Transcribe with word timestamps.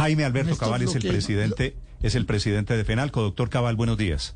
Jaime 0.00 0.24
Alberto 0.24 0.56
Cabal 0.56 0.80
es 0.80 0.94
el 0.94 1.02
presidente, 1.06 1.74
es 2.02 2.14
el 2.14 2.24
presidente 2.24 2.74
de 2.74 2.84
FENALCO. 2.84 3.20
Doctor 3.20 3.50
Cabal, 3.50 3.76
buenos 3.76 3.98
días. 3.98 4.34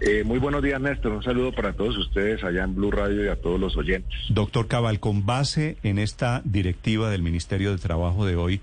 Eh, 0.00 0.24
muy 0.24 0.40
buenos 0.40 0.64
días, 0.64 0.80
Néstor. 0.80 1.12
Un 1.12 1.22
saludo 1.22 1.52
para 1.52 1.74
todos 1.74 1.96
ustedes 1.96 2.42
allá 2.42 2.64
en 2.64 2.74
Blue 2.74 2.90
Radio 2.90 3.24
y 3.24 3.28
a 3.28 3.36
todos 3.36 3.60
los 3.60 3.76
oyentes. 3.76 4.18
Doctor 4.28 4.66
Cabal, 4.66 4.98
con 4.98 5.26
base 5.26 5.76
en 5.84 6.00
esta 6.00 6.42
directiva 6.44 7.08
del 7.08 7.22
Ministerio 7.22 7.70
de 7.70 7.78
Trabajo 7.78 8.26
de 8.26 8.34
hoy, 8.34 8.60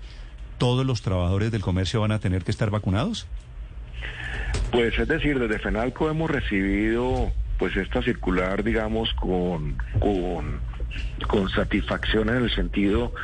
¿todos 0.58 0.84
los 0.84 1.00
trabajadores 1.00 1.50
del 1.50 1.62
comercio 1.62 2.02
van 2.02 2.12
a 2.12 2.18
tener 2.18 2.44
que 2.44 2.50
estar 2.50 2.68
vacunados? 2.68 3.26
Pues 4.70 4.98
es 4.98 5.08
decir, 5.08 5.38
desde 5.38 5.58
FENALCO 5.58 6.10
hemos 6.10 6.30
recibido 6.30 7.32
pues 7.58 7.74
esta 7.76 8.02
circular, 8.02 8.64
digamos, 8.64 9.14
con, 9.14 9.78
con, 9.98 10.60
con 11.26 11.48
satisfacción 11.48 12.28
en 12.28 12.44
el 12.44 12.54
sentido 12.54 13.14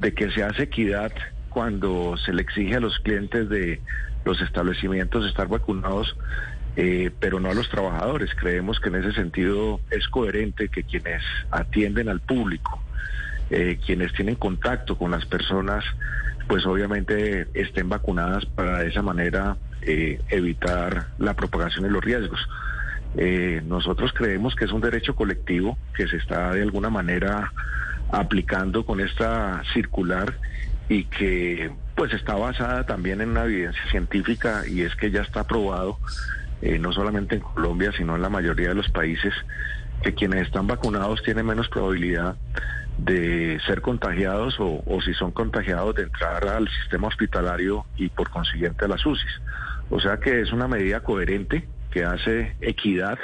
de 0.00 0.14
que 0.14 0.30
se 0.30 0.42
hace 0.42 0.62
equidad 0.62 1.12
cuando 1.54 2.16
se 2.16 2.32
le 2.32 2.42
exige 2.42 2.74
a 2.74 2.80
los 2.80 2.98
clientes 2.98 3.48
de 3.48 3.80
los 4.24 4.40
establecimientos 4.40 5.24
estar 5.24 5.46
vacunados 5.46 6.16
eh, 6.76 7.12
pero 7.20 7.38
no 7.38 7.50
a 7.50 7.54
los 7.54 7.68
trabajadores. 7.68 8.30
Creemos 8.34 8.80
que 8.80 8.88
en 8.88 8.96
ese 8.96 9.12
sentido 9.12 9.80
es 9.90 10.08
coherente 10.08 10.68
que 10.68 10.82
quienes 10.82 11.22
atienden 11.52 12.08
al 12.08 12.18
público, 12.18 12.82
eh, 13.50 13.78
quienes 13.86 14.12
tienen 14.14 14.34
contacto 14.34 14.98
con 14.98 15.12
las 15.12 15.24
personas, 15.26 15.84
pues 16.48 16.66
obviamente 16.66 17.46
estén 17.54 17.88
vacunadas 17.88 18.44
para 18.46 18.80
de 18.80 18.88
esa 18.88 19.02
manera 19.02 19.56
eh, 19.82 20.20
evitar 20.30 21.06
la 21.18 21.34
propagación 21.34 21.84
de 21.84 21.90
los 21.90 22.02
riesgos. 22.02 22.40
nosotros 23.68 24.12
creemos 24.12 24.56
que 24.56 24.64
es 24.64 24.72
un 24.72 24.80
derecho 24.80 25.14
colectivo 25.14 25.78
que 25.94 26.08
se 26.08 26.16
está 26.16 26.50
de 26.50 26.62
alguna 26.62 26.90
manera 26.90 27.52
aplicando 28.10 28.84
con 28.84 28.98
esta 29.00 29.62
circular 29.72 30.34
y 30.88 31.04
que 31.04 31.70
pues 31.94 32.12
está 32.12 32.34
basada 32.34 32.84
también 32.84 33.20
en 33.20 33.30
una 33.30 33.44
evidencia 33.44 33.82
científica 33.90 34.62
y 34.66 34.82
es 34.82 34.94
que 34.96 35.10
ya 35.10 35.22
está 35.22 35.44
probado 35.44 35.98
eh, 36.62 36.78
no 36.78 36.92
solamente 36.92 37.36
en 37.36 37.40
Colombia, 37.42 37.92
sino 37.96 38.16
en 38.16 38.22
la 38.22 38.28
mayoría 38.28 38.68
de 38.68 38.74
los 38.74 38.88
países, 38.90 39.34
que 40.02 40.14
quienes 40.14 40.46
están 40.46 40.66
vacunados 40.66 41.22
tienen 41.22 41.46
menos 41.46 41.68
probabilidad 41.68 42.36
de 42.98 43.60
ser 43.66 43.80
contagiados 43.80 44.56
o, 44.58 44.82
si 45.04 45.14
son 45.14 45.32
contagiados 45.32 45.94
de 45.96 46.04
entrar 46.04 46.46
al 46.46 46.68
sistema 46.68 47.08
hospitalario 47.08 47.84
y 47.96 48.08
por 48.08 48.30
consiguiente 48.30 48.84
a 48.84 48.88
las 48.88 49.04
UCIs. 49.04 49.40
O 49.90 50.00
sea 50.00 50.18
que 50.18 50.40
es 50.40 50.52
una 50.52 50.68
medida 50.68 51.00
coherente 51.00 51.66
que 51.90 52.04
hace 52.04 52.56
equidad 52.60 53.18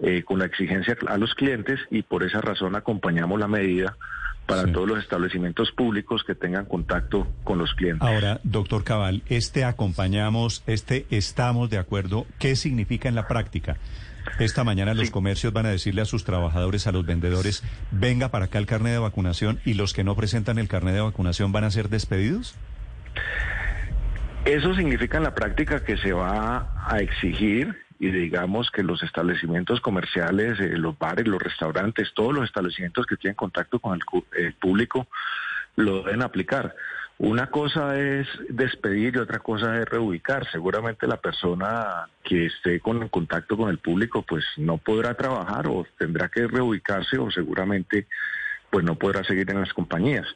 eh, 0.00 0.22
con 0.24 0.40
la 0.40 0.46
exigencia 0.46 0.96
a 1.06 1.16
los 1.16 1.34
clientes 1.34 1.80
y 1.90 2.02
por 2.02 2.22
esa 2.22 2.40
razón 2.40 2.76
acompañamos 2.76 3.40
la 3.40 3.48
medida 3.48 3.96
para 4.48 4.72
todos 4.72 4.88
los 4.88 4.98
establecimientos 4.98 5.70
públicos 5.72 6.24
que 6.26 6.34
tengan 6.34 6.64
contacto 6.64 7.28
con 7.44 7.58
los 7.58 7.74
clientes. 7.74 8.08
Ahora, 8.08 8.40
doctor 8.44 8.82
Cabal, 8.82 9.22
este 9.28 9.64
acompañamos, 9.64 10.64
este 10.66 11.04
estamos 11.10 11.68
de 11.68 11.76
acuerdo, 11.76 12.26
¿qué 12.38 12.56
significa 12.56 13.10
en 13.10 13.14
la 13.14 13.28
práctica? 13.28 13.76
Esta 14.38 14.64
mañana 14.64 14.94
los 14.94 15.10
comercios 15.10 15.52
van 15.52 15.66
a 15.66 15.70
decirle 15.70 16.00
a 16.00 16.06
sus 16.06 16.24
trabajadores, 16.24 16.86
a 16.86 16.92
los 16.92 17.04
vendedores, 17.04 17.62
venga 17.90 18.30
para 18.30 18.46
acá 18.46 18.58
el 18.58 18.66
carnet 18.66 18.92
de 18.92 18.98
vacunación 18.98 19.60
y 19.66 19.74
los 19.74 19.92
que 19.92 20.02
no 20.02 20.16
presentan 20.16 20.58
el 20.58 20.66
carnet 20.66 20.94
de 20.94 21.02
vacunación 21.02 21.52
van 21.52 21.64
a 21.64 21.70
ser 21.70 21.90
despedidos. 21.90 22.54
Eso 24.46 24.74
significa 24.74 25.18
en 25.18 25.24
la 25.24 25.34
práctica 25.34 25.84
que 25.84 25.98
se 25.98 26.12
va 26.12 26.72
a 26.86 27.00
exigir 27.00 27.76
y 27.98 28.10
digamos 28.10 28.70
que 28.70 28.82
los 28.82 29.02
establecimientos 29.02 29.80
comerciales, 29.80 30.60
eh, 30.60 30.76
los 30.76 30.96
bares, 30.98 31.26
los 31.26 31.42
restaurantes, 31.42 32.12
todos 32.14 32.32
los 32.32 32.44
establecimientos 32.44 33.06
que 33.06 33.16
tienen 33.16 33.34
contacto 33.34 33.80
con 33.80 33.98
el, 34.36 34.54
público 34.54 35.08
lo 35.76 36.02
deben 36.02 36.22
aplicar. 36.22 36.74
Una 37.18 37.48
cosa 37.48 37.98
es 37.98 38.28
despedir 38.48 39.16
y 39.16 39.18
otra 39.18 39.40
cosa 39.40 39.76
es 39.80 39.84
reubicar. 39.86 40.48
Seguramente 40.52 41.08
la 41.08 41.16
persona 41.16 42.08
que 42.22 42.46
esté 42.46 42.78
con 42.78 43.08
contacto 43.08 43.56
con 43.56 43.70
el 43.70 43.78
público 43.78 44.22
pues 44.22 44.44
no 44.56 44.78
podrá 44.78 45.14
trabajar 45.14 45.66
o 45.66 45.84
tendrá 45.98 46.28
que 46.28 46.46
reubicarse 46.46 47.18
o 47.18 47.30
seguramente 47.30 48.06
pues 48.70 48.84
no 48.84 48.94
podrá 48.94 49.24
seguir 49.24 49.50
en 49.50 49.60
las 49.60 49.72
compañías. 49.72 50.26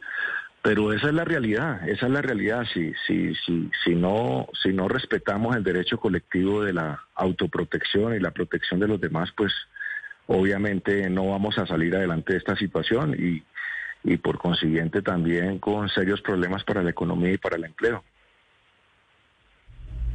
Pero 0.62 0.92
esa 0.92 1.08
es 1.08 1.14
la 1.14 1.24
realidad, 1.24 1.88
esa 1.88 2.06
es 2.06 2.12
la 2.12 2.22
realidad. 2.22 2.64
Si, 2.72 2.92
si, 3.06 3.34
si, 3.34 3.68
si, 3.84 3.94
no, 3.96 4.48
si 4.62 4.72
no 4.72 4.86
respetamos 4.86 5.56
el 5.56 5.64
derecho 5.64 5.98
colectivo 5.98 6.62
de 6.62 6.72
la 6.72 7.02
autoprotección 7.16 8.14
y 8.14 8.20
la 8.20 8.30
protección 8.30 8.78
de 8.78 8.86
los 8.86 9.00
demás, 9.00 9.32
pues 9.36 9.52
obviamente 10.28 11.10
no 11.10 11.30
vamos 11.30 11.58
a 11.58 11.66
salir 11.66 11.96
adelante 11.96 12.32
de 12.32 12.38
esta 12.38 12.54
situación 12.54 13.16
y, 13.18 13.42
y 14.04 14.16
por 14.18 14.38
consiguiente 14.38 15.02
también 15.02 15.58
con 15.58 15.88
serios 15.88 16.20
problemas 16.20 16.62
para 16.62 16.82
la 16.82 16.90
economía 16.90 17.32
y 17.32 17.38
para 17.38 17.56
el 17.56 17.64
empleo. 17.64 18.04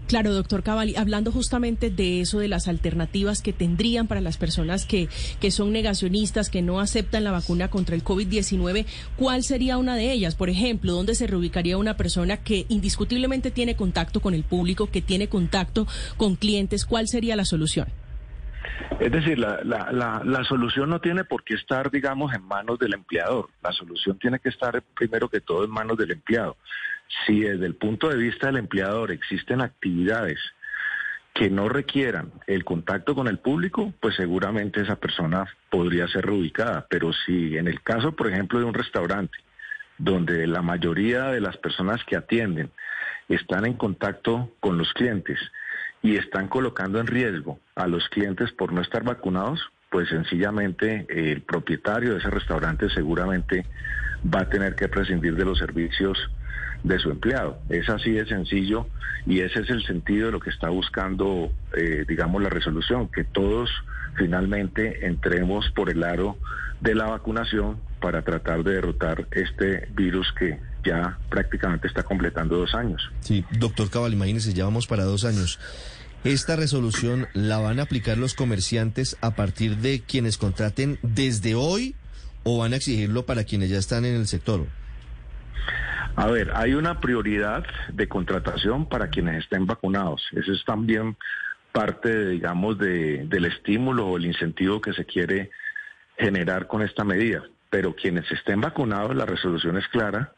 Claro, 0.07 0.33
doctor 0.33 0.63
Cavalli, 0.63 0.95
hablando 0.95 1.33
justamente 1.33 1.89
de 1.89 2.21
eso, 2.21 2.39
de 2.39 2.47
las 2.47 2.69
alternativas 2.69 3.41
que 3.41 3.51
tendrían 3.51 4.07
para 4.07 4.21
las 4.21 4.37
personas 4.37 4.85
que, 4.85 5.09
que 5.41 5.51
son 5.51 5.73
negacionistas, 5.73 6.49
que 6.49 6.61
no 6.61 6.79
aceptan 6.79 7.25
la 7.25 7.31
vacuna 7.31 7.69
contra 7.69 7.93
el 7.93 8.05
COVID-19, 8.05 8.85
¿cuál 9.17 9.43
sería 9.43 9.77
una 9.77 9.97
de 9.97 10.13
ellas? 10.13 10.35
Por 10.35 10.49
ejemplo, 10.49 10.93
¿dónde 10.93 11.13
se 11.13 11.27
reubicaría 11.27 11.77
una 11.77 11.97
persona 11.97 12.37
que 12.37 12.65
indiscutiblemente 12.69 13.51
tiene 13.51 13.75
contacto 13.75 14.21
con 14.21 14.33
el 14.33 14.45
público, 14.45 14.89
que 14.89 15.01
tiene 15.01 15.27
contacto 15.27 15.87
con 16.15 16.37
clientes? 16.37 16.85
¿Cuál 16.85 17.09
sería 17.09 17.35
la 17.35 17.43
solución? 17.43 17.89
Es 19.01 19.11
decir, 19.11 19.37
la, 19.37 19.59
la, 19.65 19.91
la, 19.91 20.21
la, 20.23 20.43
solución 20.45 20.89
no 20.89 21.01
tiene 21.01 21.25
por 21.25 21.43
qué 21.43 21.55
estar, 21.55 21.91
digamos, 21.91 22.33
en 22.33 22.43
manos 22.43 22.79
del 22.79 22.93
empleador. 22.93 23.49
La 23.61 23.73
solución 23.73 24.17
tiene 24.17 24.39
que 24.39 24.49
estar, 24.49 24.81
primero 24.95 25.27
que 25.29 25.41
todo, 25.41 25.65
en 25.65 25.71
manos 25.71 25.97
del 25.97 26.11
empleado 26.11 26.55
si 27.25 27.41
desde 27.41 27.65
el 27.65 27.75
punto 27.75 28.09
de 28.09 28.17
vista 28.17 28.47
del 28.47 28.57
empleador 28.57 29.11
existen 29.11 29.61
actividades 29.61 30.39
que 31.33 31.49
no 31.51 31.69
requieran 31.69 32.31
el 32.47 32.65
contacto 32.65 33.13
con 33.13 33.27
el 33.27 33.37
público, 33.37 33.93
pues 33.99 34.15
seguramente 34.15 34.81
esa 34.81 34.95
persona 34.95 35.45
podría 35.69 36.07
ser 36.07 36.25
reubicada. 36.25 36.87
Pero 36.89 37.13
si 37.13 37.57
en 37.57 37.67
el 37.67 37.81
caso, 37.83 38.13
por 38.13 38.27
ejemplo, 38.27 38.57
de 38.59 38.65
un 38.65 38.73
restaurante, 38.73 39.37
donde 39.99 40.47
la 40.47 40.61
mayoría 40.61 41.25
de 41.25 41.41
las 41.41 41.57
personas 41.57 42.03
que 42.05 42.15
atienden 42.15 42.71
están 43.29 43.65
en 43.65 43.73
contacto 43.73 44.51
con 44.59 44.77
los 44.77 44.91
clientes 44.93 45.39
y 46.01 46.15
están 46.15 46.47
colocando 46.47 46.99
en 46.99 47.07
riesgo 47.07 47.59
a 47.75 47.87
los 47.87 48.07
clientes 48.09 48.51
por 48.51 48.73
no 48.73 48.81
estar 48.81 49.03
vacunados, 49.03 49.61
pues 49.89 50.09
sencillamente 50.09 51.05
el 51.09 51.41
propietario 51.41 52.13
de 52.13 52.19
ese 52.19 52.29
restaurante 52.29 52.89
seguramente 52.89 53.65
va 54.23 54.41
a 54.41 54.49
tener 54.49 54.75
que 54.75 54.87
prescindir 54.87 55.35
de 55.35 55.45
los 55.45 55.57
servicios 55.57 56.17
de 56.83 56.99
su 56.99 57.09
empleado. 57.09 57.59
Es 57.69 57.89
así 57.89 58.11
de 58.11 58.25
sencillo 58.25 58.87
y 59.25 59.41
ese 59.41 59.61
es 59.61 59.69
el 59.69 59.83
sentido 59.85 60.27
de 60.27 60.31
lo 60.31 60.39
que 60.39 60.49
está 60.49 60.69
buscando, 60.69 61.51
eh, 61.75 62.05
digamos, 62.07 62.41
la 62.41 62.49
resolución, 62.49 63.09
que 63.09 63.23
todos 63.23 63.69
finalmente 64.15 65.05
entremos 65.05 65.69
por 65.75 65.89
el 65.89 66.03
aro 66.03 66.37
de 66.81 66.95
la 66.95 67.05
vacunación 67.05 67.79
para 67.99 68.21
tratar 68.21 68.63
de 68.63 68.73
derrotar 68.73 69.27
este 69.31 69.87
virus 69.93 70.31
que 70.37 70.59
ya 70.83 71.17
prácticamente 71.29 71.87
está 71.87 72.03
completando 72.03 72.57
dos 72.57 72.73
años. 72.73 73.01
Sí, 73.19 73.43
doctor 73.59 73.89
Cabal, 73.89 74.13
imagínese, 74.13 74.53
ya 74.53 74.65
vamos 74.65 74.87
para 74.87 75.03
dos 75.03 75.25
años. 75.25 75.59
¿Esta 76.23 76.55
resolución 76.55 77.27
la 77.33 77.57
van 77.57 77.79
a 77.79 77.83
aplicar 77.83 78.17
los 78.17 78.33
comerciantes 78.33 79.17
a 79.21 79.35
partir 79.35 79.77
de 79.77 80.01
quienes 80.01 80.37
contraten 80.37 80.99
desde 81.01 81.55
hoy 81.55 81.95
o 82.43 82.57
van 82.57 82.73
a 82.73 82.77
exigirlo 82.77 83.25
para 83.25 83.43
quienes 83.43 83.69
ya 83.69 83.77
están 83.77 84.05
en 84.05 84.15
el 84.15 84.27
sector? 84.27 84.67
A 86.17 86.25
ver, 86.25 86.51
hay 86.55 86.73
una 86.73 86.99
prioridad 86.99 87.63
de 87.93 88.07
contratación 88.07 88.89
para 88.89 89.11
quienes 89.11 89.43
estén 89.43 89.67
vacunados. 89.67 90.27
Eso 90.31 90.51
es 90.51 90.65
también 90.65 91.15
parte, 91.71 92.29
digamos, 92.29 92.79
del 92.79 93.45
estímulo 93.45 94.07
o 94.07 94.17
el 94.17 94.25
incentivo 94.25 94.81
que 94.81 94.93
se 94.93 95.05
quiere 95.05 95.51
generar 96.17 96.65
con 96.65 96.81
esta 96.81 97.03
medida. 97.03 97.43
Pero 97.69 97.95
quienes 97.95 98.31
estén 98.31 98.61
vacunados, 98.61 99.15
la 99.15 99.27
resolución 99.27 99.77
es 99.77 99.87
clara 99.89 100.33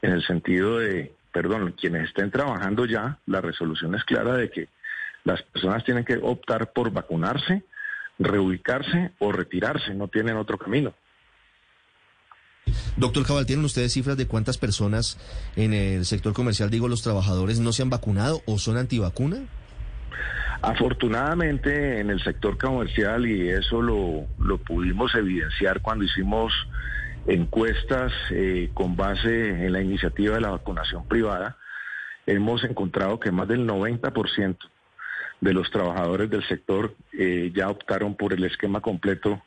en 0.00 0.12
el 0.12 0.24
sentido 0.24 0.78
de, 0.78 1.12
perdón, 1.32 1.72
quienes 1.72 2.04
estén 2.04 2.30
trabajando 2.30 2.84
ya, 2.84 3.18
la 3.26 3.40
resolución 3.40 3.96
es 3.96 4.04
clara 4.04 4.34
de 4.34 4.48
que 4.48 4.68
las 5.24 5.42
personas 5.42 5.82
tienen 5.82 6.04
que 6.04 6.18
optar 6.22 6.72
por 6.72 6.92
vacunarse, 6.92 7.64
reubicarse 8.20 9.10
o 9.18 9.32
retirarse, 9.32 9.92
no 9.92 10.06
tienen 10.06 10.36
otro 10.36 10.56
camino. 10.56 10.94
Doctor 12.96 13.26
Cabal, 13.26 13.44
¿tienen 13.44 13.64
ustedes 13.64 13.92
cifras 13.92 14.16
de 14.16 14.26
cuántas 14.26 14.56
personas 14.56 15.18
en 15.54 15.74
el 15.74 16.06
sector 16.06 16.32
comercial, 16.32 16.70
digo, 16.70 16.88
los 16.88 17.02
trabajadores, 17.02 17.60
no 17.60 17.72
se 17.72 17.82
han 17.82 17.90
vacunado 17.90 18.40
o 18.46 18.58
son 18.58 18.78
antivacuna? 18.78 19.44
Afortunadamente 20.62 22.00
en 22.00 22.08
el 22.08 22.22
sector 22.24 22.56
comercial, 22.56 23.26
y 23.26 23.50
eso 23.50 23.82
lo, 23.82 24.26
lo 24.38 24.56
pudimos 24.58 25.14
evidenciar 25.14 25.82
cuando 25.82 26.04
hicimos 26.04 26.54
encuestas 27.26 28.12
eh, 28.30 28.70
con 28.72 28.96
base 28.96 29.66
en 29.66 29.72
la 29.72 29.82
iniciativa 29.82 30.36
de 30.36 30.40
la 30.40 30.50
vacunación 30.50 31.06
privada, 31.06 31.58
hemos 32.24 32.64
encontrado 32.64 33.20
que 33.20 33.30
más 33.30 33.46
del 33.46 33.66
90% 33.66 34.56
de 35.40 35.52
los 35.52 35.70
trabajadores 35.70 36.30
del 36.30 36.46
sector 36.48 36.94
eh, 37.12 37.52
ya 37.54 37.68
optaron 37.68 38.14
por 38.14 38.32
el 38.32 38.44
esquema 38.44 38.80
completo 38.80 39.42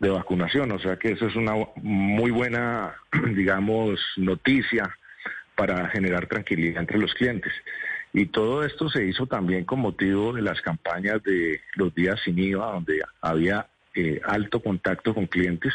de 0.00 0.08
vacunación. 0.08 0.72
O 0.72 0.78
sea 0.80 0.96
que 0.96 1.12
eso 1.12 1.26
es 1.26 1.36
una 1.36 1.54
muy 1.76 2.30
buena, 2.30 2.94
digamos, 3.34 4.00
noticia 4.16 4.96
para 5.54 5.88
generar 5.88 6.26
tranquilidad 6.26 6.80
entre 6.80 6.98
los 6.98 7.14
clientes. 7.14 7.52
Y 8.12 8.26
todo 8.26 8.64
esto 8.64 8.88
se 8.88 9.06
hizo 9.06 9.26
también 9.26 9.64
con 9.64 9.78
motivo 9.78 10.32
de 10.32 10.42
las 10.42 10.60
campañas 10.62 11.22
de 11.22 11.60
los 11.76 11.94
días 11.94 12.18
sin 12.24 12.38
IVA, 12.38 12.72
donde 12.72 13.00
había 13.20 13.68
eh, 13.94 14.20
alto 14.24 14.60
contacto 14.60 15.14
con 15.14 15.26
clientes. 15.26 15.72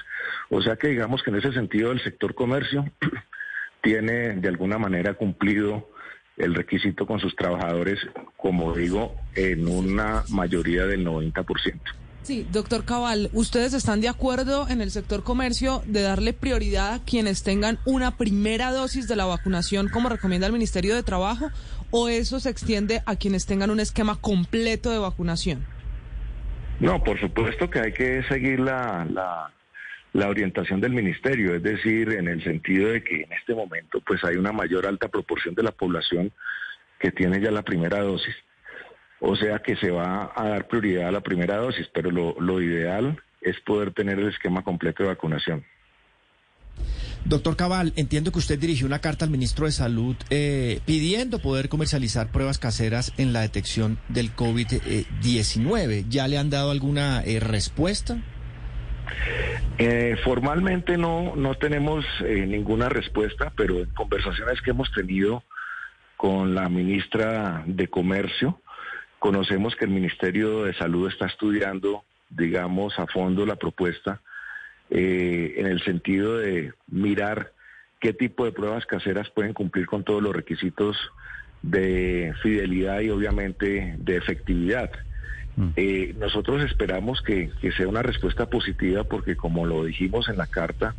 O 0.50 0.62
sea 0.62 0.76
que 0.76 0.90
digamos 0.90 1.24
que 1.24 1.30
en 1.30 1.38
ese 1.38 1.54
sentido 1.54 1.92
el 1.92 2.04
sector 2.04 2.36
comercio 2.36 2.84
tiene 3.82 4.36
de 4.36 4.48
alguna 4.50 4.78
manera 4.78 5.14
cumplido 5.14 5.90
el 6.36 6.54
requisito 6.54 7.06
con 7.06 7.20
sus 7.20 7.36
trabajadores, 7.36 8.00
como 8.36 8.74
digo, 8.74 9.16
en 9.36 9.68
una 9.68 10.24
mayoría 10.30 10.86
del 10.86 11.06
90%. 11.06 11.80
Sí, 12.26 12.44
doctor 12.52 12.86
Cabal, 12.86 13.30
¿ustedes 13.34 13.76
están 13.76 14.02
de 14.02 14.10
acuerdo 14.10 14.68
en 14.68 14.82
el 14.82 14.90
sector 14.90 15.22
comercio 15.24 15.84
de 15.86 16.02
darle 16.02 16.34
prioridad 16.34 16.96
a 16.96 17.06
quienes 17.06 17.44
tengan 17.44 17.78
una 17.86 18.18
primera 18.18 18.72
dosis 18.72 19.08
de 19.08 19.16
la 19.16 19.26
vacunación, 19.26 19.90
como 19.90 20.10
recomienda 20.10 20.48
el 20.48 20.54
Ministerio 20.54 20.96
de 20.96 21.04
Trabajo, 21.04 21.52
o 21.92 22.10
eso 22.10 22.40
se 22.40 22.50
extiende 22.50 23.04
a 23.06 23.16
quienes 23.16 23.46
tengan 23.46 23.70
un 23.70 23.80
esquema 23.80 24.20
completo 24.20 24.90
de 24.90 24.98
vacunación? 24.98 25.68
No, 26.80 27.04
por 27.04 27.20
supuesto 27.20 27.70
que 27.70 27.80
hay 27.80 27.94
que 27.94 28.24
seguir 28.24 28.60
la, 28.60 29.06
la, 30.12 30.28
orientación 30.28 30.82
del 30.82 30.94
ministerio, 30.94 31.54
es 31.54 31.62
decir, 31.62 32.10
en 32.10 32.28
el 32.28 32.44
sentido 32.44 32.90
de 32.90 33.04
que 33.04 33.22
en 33.22 33.34
este 33.34 33.54
momento 33.54 34.02
pues 34.02 34.24
hay 34.24 34.38
una 34.38 34.52
mayor 34.52 34.88
alta 34.88 35.10
proporción 35.10 35.54
de 35.54 35.62
la 35.62 35.72
población 35.72 36.32
que 37.00 37.12
tiene 37.12 37.40
ya 37.40 37.52
la 37.52 37.62
primera 37.62 38.00
dosis, 38.02 38.34
o 39.28 39.36
sea 39.36 39.60
que 39.60 39.76
se 39.76 39.90
va 39.90 40.32
a 40.36 40.48
dar 40.48 40.68
prioridad 40.68 41.08
a 41.08 41.12
la 41.12 41.22
primera 41.22 41.58
dosis, 41.58 41.88
pero 41.92 42.12
lo, 42.12 42.36
lo 42.40 42.62
ideal 42.62 43.20
es 43.42 43.60
poder 43.62 43.92
tener 43.92 44.20
el 44.20 44.30
esquema 44.30 44.64
completo 44.64 45.04
de 45.04 45.10
vacunación. 45.10 45.66
Doctor 47.26 47.56
Cabal, 47.56 47.92
entiendo 47.96 48.32
que 48.32 48.38
usted 48.38 48.60
dirigió 48.60 48.86
una 48.86 49.00
carta 49.00 49.26
al 49.26 49.32
ministro 49.32 49.66
de 49.66 49.72
Salud 49.72 50.16
eh, 50.30 50.80
pidiendo 50.86 51.40
poder 51.40 51.70
comercializar 51.70 52.32
pruebas 52.32 52.60
caseras 52.60 53.14
en 53.18 53.34
la 53.34 53.42
detección 53.42 53.98
del 54.10 54.36
COVID-19. 54.36 56.06
¿Ya 56.08 56.28
le 56.28 56.38
han 56.38 56.52
dado 56.52 56.70
alguna 56.70 57.24
eh, 57.24 57.40
respuesta? 57.40 58.22
Eh, 59.80 60.18
formalmente 60.24 60.98
no, 60.98 61.36
no 61.36 61.56
tenemos 61.56 62.06
ninguna 62.22 62.90
respuesta, 62.90 63.52
pero 63.58 63.80
en 63.80 63.90
conversaciones 63.90 64.62
que 64.62 64.70
hemos 64.70 64.92
tenido 64.92 65.44
con 66.18 66.54
la 66.54 66.70
ministra 66.70 67.64
de 67.66 67.88
Comercio, 67.88 68.62
conocemos 69.26 69.76
que 69.76 69.86
el 69.86 69.92
Ministerio 69.92 70.66
de 70.66 70.76
Salud 70.76 71.10
está 71.10 71.26
estudiando, 71.26 72.04
digamos, 72.30 73.00
a 73.00 73.08
fondo 73.08 73.44
la 73.48 73.56
propuesta 73.56 74.22
eh, 74.92 75.56
en 75.58 75.66
el 75.66 75.82
sentido 75.82 76.38
de 76.38 76.74
mirar 76.86 77.52
qué 78.00 78.14
tipo 78.14 78.46
de 78.46 78.52
pruebas 78.52 78.86
caseras 78.86 79.32
pueden 79.32 79.54
cumplir 79.54 79.88
con 79.88 80.04
todos 80.04 80.22
los 80.22 80.36
requisitos 80.36 80.96
de 81.64 82.36
fidelidad 82.44 83.00
y 83.00 83.10
obviamente 83.10 83.96
de 83.98 84.16
efectividad. 84.16 84.92
Mm. 85.56 85.70
Eh, 85.76 86.16
nosotros 86.20 86.62
esperamos 86.62 87.24
que, 87.24 87.50
sea 87.76 87.88
una 87.88 88.04
respuesta 88.04 88.48
positiva 88.48 89.06
porque 89.06 89.36
como 89.36 89.66
lo 89.66 89.86
dijimos 89.86 90.30
en 90.30 90.38
la 90.38 90.46
carta, 90.46 90.94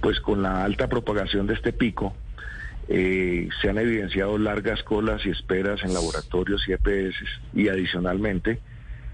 pues 0.00 0.20
con 0.20 0.42
la 0.42 0.62
alta 0.62 0.88
propagación 0.88 1.48
de 1.48 1.54
este 1.54 1.72
pico, 1.72 2.14
eh, 2.88 3.48
se 3.60 3.68
han 3.68 3.78
evidenciado 3.78 4.38
largas 4.38 4.82
colas 4.82 5.24
y 5.26 5.30
esperas 5.30 5.82
en 5.82 5.92
laboratorios 5.92 6.66
y 6.66 6.72
EPS 6.72 7.16
y 7.54 7.68
adicionalmente, 7.68 8.60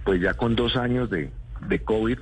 pues 0.05 0.21
ya 0.21 0.35
con 0.35 0.55
dos 0.55 0.77
años 0.77 1.11
de, 1.11 1.31
de 1.69 1.79
COVID, 1.81 2.19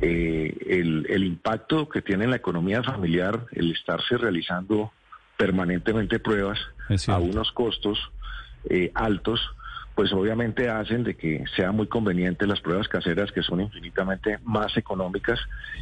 eh, 0.00 0.56
el, 0.66 1.24
impacto 1.24 1.88
que 1.88 2.02
tiene 2.02 2.24
en 2.24 2.30
la 2.30 2.36
economía 2.36 2.82
familiar 2.82 3.46
el 3.52 3.70
estarse 3.70 4.18
realizando 4.18 4.92
permanentemente 5.36 6.18
pruebas 6.18 6.58
a 7.06 7.18
unos 7.18 7.52
costos 7.52 7.98
eh, 8.68 8.90
altos, 8.94 9.40
pues 9.94 10.12
obviamente 10.12 10.68
hacen 10.68 11.04
de 11.04 11.16
que 11.16 11.44
sea 11.54 11.70
muy 11.70 11.86
conveniente 11.86 12.46
las 12.48 12.60
pruebas 12.60 12.88
caseras 12.88 13.30
que 13.30 13.42
son 13.42 13.60
infinitamente 13.60 14.38
más 14.42 14.76
económicas 14.76 15.38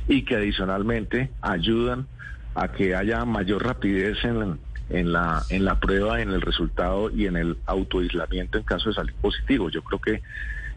y 0.06 0.24
que 0.24 0.36
adicionalmente 0.36 1.30
ayudan 1.40 2.06
a 2.54 2.68
que 2.68 2.94
haya 2.94 3.24
mayor 3.24 3.64
rapidez 3.64 4.22
en, 4.24 4.58
en 4.90 5.12
la 5.12 5.42
en 5.48 5.64
la 5.64 5.80
prueba, 5.80 6.20
en 6.20 6.30
el 6.30 6.40
resultado 6.40 7.10
y 7.10 7.26
en 7.26 7.36
el 7.36 7.58
autoaislamiento 7.66 8.58
en 8.58 8.64
caso 8.64 8.90
de 8.90 8.94
salir 8.94 9.14
positivo. 9.14 9.70
Yo 9.70 9.82
creo 9.82 10.00
que 10.00 10.22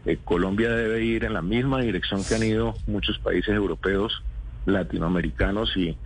eh, 0.06 0.18
Colombia 0.24 0.70
debe 0.70 1.04
ir 1.04 1.24
en 1.24 1.34
la 1.34 1.42
misma 1.42 1.80
dirección 1.80 2.24
que 2.24 2.34
han 2.34 2.42
ido 2.42 2.74
muchos 2.86 3.18
países 3.18 3.54
europeos, 3.54 4.22
latinoamericanos 4.64 5.76
y, 5.76 5.96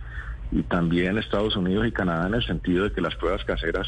y 0.51 0.63
también 0.63 1.17
Estados 1.17 1.55
Unidos 1.55 1.87
y 1.87 1.91
Canadá 1.91 2.27
en 2.27 2.35
el 2.35 2.45
sentido 2.45 2.85
de 2.85 2.91
que 2.91 3.01
las 3.01 3.15
pruebas 3.15 3.43
caseras 3.45 3.87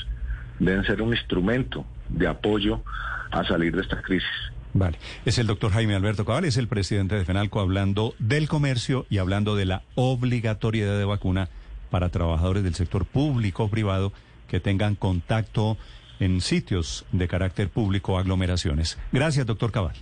deben 0.59 0.83
ser 0.85 1.01
un 1.01 1.13
instrumento 1.13 1.85
de 2.09 2.27
apoyo 2.27 2.83
a 3.31 3.43
salir 3.45 3.75
de 3.75 3.81
esta 3.81 4.01
crisis. 4.01 4.29
Vale, 4.75 4.97
es 5.25 5.37
el 5.37 5.45
doctor 5.45 5.71
Jaime 5.71 5.95
Alberto 5.95 6.25
Cabal, 6.25 6.45
es 6.45 6.57
el 6.57 6.67
presidente 6.67 7.15
de 7.15 7.25
FENALCO 7.25 7.59
hablando 7.59 8.15
del 8.17 8.47
comercio 8.47 9.05
y 9.09 9.19
hablando 9.19 9.55
de 9.55 9.65
la 9.65 9.83
obligatoriedad 9.93 10.97
de 10.97 11.05
vacuna 11.05 11.49
para 11.93 12.09
trabajadores 12.09 12.63
del 12.63 12.73
sector 12.73 13.05
público 13.05 13.65
o 13.65 13.69
privado 13.69 14.13
que 14.47 14.59
tengan 14.59 14.95
contacto 14.95 15.77
en 16.19 16.41
sitios 16.41 17.05
de 17.11 17.27
carácter 17.27 17.69
público 17.69 18.13
o 18.13 18.17
aglomeraciones. 18.17 18.97
Gracias, 19.11 19.45
doctor 19.45 19.71
Cabal. 19.71 19.93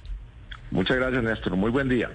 Muchas 0.72 0.96
gracias, 0.96 1.22
Néstor. 1.22 1.58
Muy 1.58 1.70
buen 1.70 1.90
día. 1.90 2.10